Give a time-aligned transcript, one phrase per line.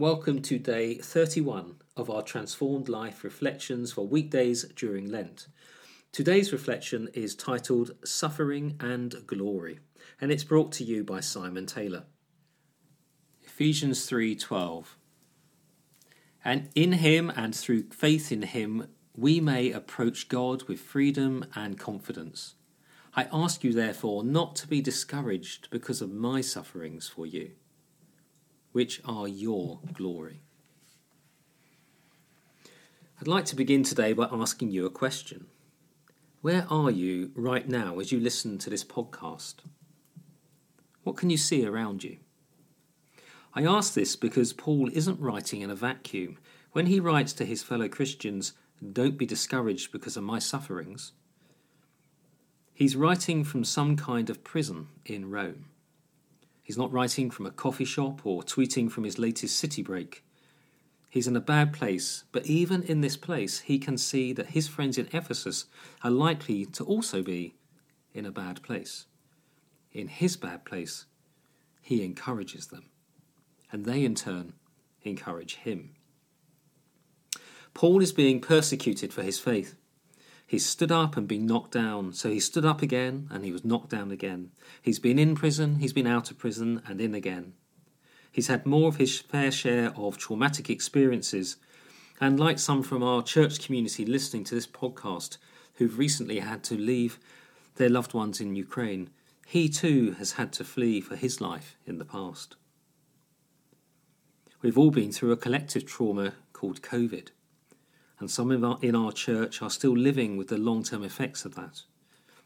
[0.00, 5.48] Welcome to day 31 of our Transformed Life reflections for weekdays during Lent.
[6.10, 9.80] Today's reflection is titled Suffering and Glory,
[10.18, 12.04] and it's brought to you by Simon Taylor.
[13.42, 14.96] Ephesians 3:12
[16.42, 21.78] And in him and through faith in him we may approach God with freedom and
[21.78, 22.54] confidence.
[23.14, 27.50] I ask you therefore not to be discouraged because of my sufferings for you
[28.72, 30.40] which are your glory.
[33.20, 35.46] I'd like to begin today by asking you a question.
[36.40, 39.56] Where are you right now as you listen to this podcast?
[41.02, 42.16] What can you see around you?
[43.54, 46.38] I ask this because Paul isn't writing in a vacuum.
[46.72, 48.54] When he writes to his fellow Christians,
[48.92, 51.12] Don't be discouraged because of my sufferings,
[52.72, 55.66] he's writing from some kind of prison in Rome.
[56.70, 60.22] He's not writing from a coffee shop or tweeting from his latest city break.
[61.08, 64.68] He's in a bad place, but even in this place, he can see that his
[64.68, 65.64] friends in Ephesus
[66.04, 67.56] are likely to also be
[68.14, 69.06] in a bad place.
[69.90, 71.06] In his bad place,
[71.82, 72.84] he encourages them,
[73.72, 74.52] and they in turn
[75.02, 75.96] encourage him.
[77.74, 79.74] Paul is being persecuted for his faith.
[80.50, 82.12] He's stood up and been knocked down.
[82.12, 84.50] So he stood up again and he was knocked down again.
[84.82, 87.52] He's been in prison, he's been out of prison and in again.
[88.32, 91.54] He's had more of his fair share of traumatic experiences.
[92.20, 95.38] And like some from our church community listening to this podcast
[95.74, 97.20] who've recently had to leave
[97.76, 99.10] their loved ones in Ukraine,
[99.46, 102.56] he too has had to flee for his life in the past.
[104.62, 107.28] We've all been through a collective trauma called COVID
[108.20, 111.44] and some in our, in our church are still living with the long term effects
[111.44, 111.82] of that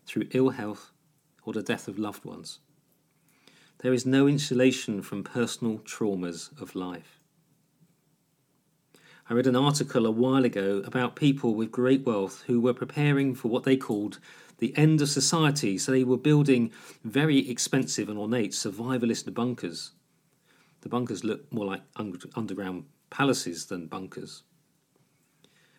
[0.06, 0.92] through ill health
[1.44, 2.60] or the death of loved ones.
[3.78, 7.20] There is no insulation from personal traumas of life.
[9.28, 13.34] I read an article a while ago about people with great wealth who were preparing
[13.34, 14.20] for what they called
[14.58, 16.70] the end of society, so they were building
[17.02, 19.92] very expensive and ornate survivalist bunkers.
[20.82, 24.42] The bunkers look more like underground palaces than bunkers.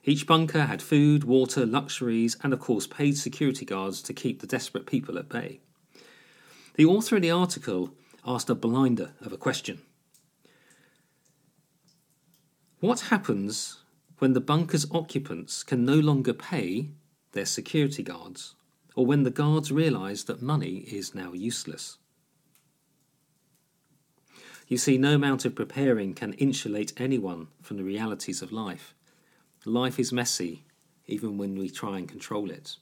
[0.08, 4.48] Each bunker had food, water, luxuries, and of course paid security guards to keep the
[4.48, 5.60] desperate people at bay.
[6.76, 7.90] The author in the article
[8.24, 9.82] asked a blinder of a question
[12.80, 13.80] What happens
[14.20, 16.92] when the bunker's occupants can no longer pay
[17.32, 18.54] their security guards,
[18.96, 21.98] or when the guards realise that money is now useless?
[24.68, 28.94] You see, no amount of preparing can insulate anyone from the realities of life.
[29.68, 30.64] Life is messy,
[31.08, 32.76] even when we try and control it.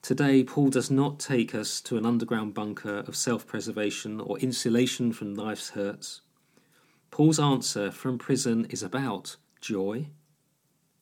[0.00, 5.12] Today, Paul does not take us to an underground bunker of self preservation or insulation
[5.12, 6.22] from life's hurts.
[7.10, 10.08] Paul's answer from prison is about joy,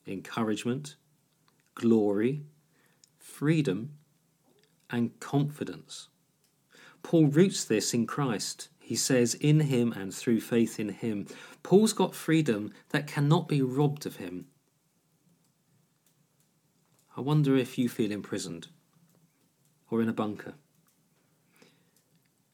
[0.04, 0.96] encouragement,
[1.76, 2.42] glory,
[3.18, 3.92] freedom,
[4.90, 6.08] and confidence.
[7.04, 11.24] Paul roots this in Christ he says, in him and through faith in him.
[11.62, 14.46] Paul's got freedom that cannot be robbed of him.
[17.16, 18.66] I wonder if you feel imprisoned
[19.92, 20.54] or in a bunker.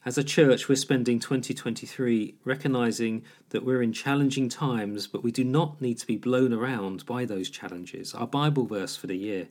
[0.04, 5.42] As a church, we're spending 2023 recognizing that we're in challenging times, but we do
[5.42, 8.12] not need to be blown around by those challenges.
[8.12, 9.48] Our Bible verse for the year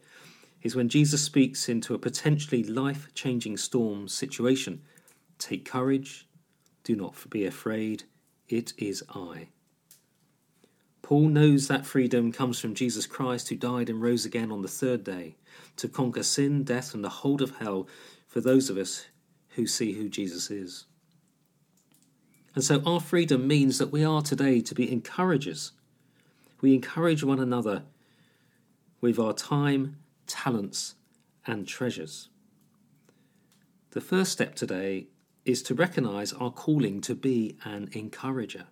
[0.61, 4.83] is when Jesus speaks into a potentially life changing storm situation
[5.39, 6.27] take courage,
[6.85, 8.03] do not be afraid,
[8.47, 9.49] it is I.
[11.01, 14.67] Paul knows that freedom comes from Jesus Christ, who died and rose again on the
[14.67, 15.35] third day
[15.75, 17.87] to conquer sin, death, and the hold of hell
[18.27, 19.07] for those of us
[19.49, 20.85] who see who Jesus is.
[22.53, 25.73] And so our freedom means that we are today to be encouragers.
[26.61, 27.83] We encourage one another
[29.01, 29.97] with our time,
[30.27, 30.95] talents,
[31.45, 32.29] and treasures.
[33.91, 35.07] The first step today
[35.45, 38.65] is to recognize our calling to be an encourager.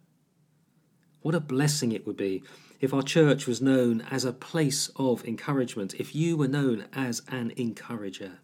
[1.21, 2.43] What a blessing it would be
[2.81, 7.21] if our church was known as a place of encouragement, if you were known as
[7.29, 8.39] an encourager.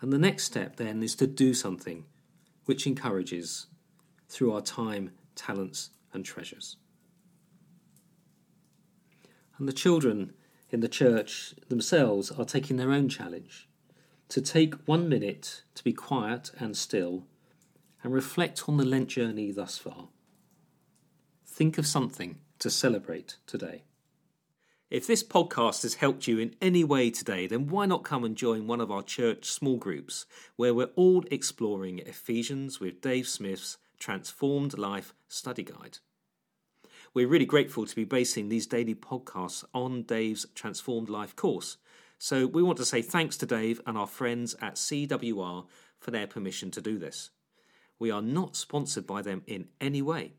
[0.00, 2.06] And the next step then is to do something
[2.64, 3.66] which encourages
[4.28, 6.76] through our time, talents, and treasures.
[9.58, 10.32] And the children
[10.70, 13.68] in the church themselves are taking their own challenge
[14.28, 17.24] to take one minute to be quiet and still
[18.02, 20.08] and reflect on the Lent journey thus far.
[21.46, 23.84] Think of something to celebrate today.
[24.90, 28.36] If this podcast has helped you in any way today, then why not come and
[28.36, 30.26] join one of our church small groups
[30.56, 35.98] where we're all exploring Ephesians with Dave Smith's Transformed Life Study Guide.
[37.14, 41.76] We're really grateful to be basing these daily podcasts on Dave's Transformed Life course.
[42.18, 45.66] So we want to say thanks to Dave and our friends at CWR
[45.98, 47.30] for their permission to do this.
[47.98, 50.32] We are not sponsored by them in any way.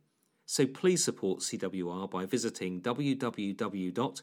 [0.45, 4.22] So please support CWR by visiting www.cwr.org.uk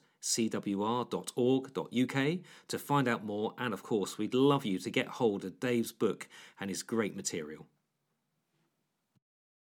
[2.69, 3.55] to find out more.
[3.59, 6.29] And of course, we'd love you to get hold of Dave's book
[6.61, 7.67] and his great material.